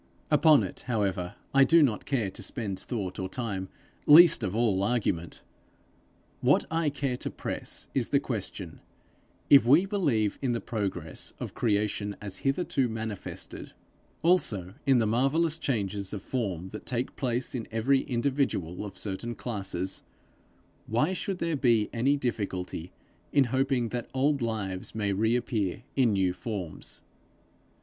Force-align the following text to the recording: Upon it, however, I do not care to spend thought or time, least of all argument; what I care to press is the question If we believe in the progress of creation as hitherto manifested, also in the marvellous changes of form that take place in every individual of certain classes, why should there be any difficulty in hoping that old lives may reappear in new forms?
Upon 0.31 0.63
it, 0.63 0.85
however, 0.87 1.35
I 1.53 1.63
do 1.63 1.83
not 1.83 2.07
care 2.07 2.31
to 2.31 2.41
spend 2.41 2.79
thought 2.79 3.19
or 3.19 3.29
time, 3.29 3.69
least 4.07 4.43
of 4.43 4.55
all 4.55 4.81
argument; 4.81 5.43
what 6.39 6.65
I 6.71 6.89
care 6.89 7.17
to 7.17 7.29
press 7.29 7.87
is 7.93 8.09
the 8.09 8.19
question 8.19 8.79
If 9.51 9.67
we 9.67 9.85
believe 9.85 10.39
in 10.41 10.53
the 10.53 10.59
progress 10.59 11.33
of 11.39 11.53
creation 11.53 12.15
as 12.19 12.37
hitherto 12.37 12.89
manifested, 12.89 13.73
also 14.23 14.73
in 14.87 14.97
the 14.97 15.05
marvellous 15.05 15.59
changes 15.59 16.13
of 16.13 16.23
form 16.23 16.69
that 16.69 16.87
take 16.87 17.15
place 17.15 17.53
in 17.53 17.67
every 17.71 17.99
individual 17.99 18.83
of 18.83 18.97
certain 18.97 19.35
classes, 19.35 20.01
why 20.87 21.13
should 21.13 21.37
there 21.37 21.55
be 21.55 21.91
any 21.93 22.17
difficulty 22.17 22.91
in 23.31 23.43
hoping 23.53 23.89
that 23.89 24.09
old 24.15 24.41
lives 24.41 24.95
may 24.95 25.13
reappear 25.13 25.83
in 25.95 26.13
new 26.13 26.33
forms? 26.33 27.03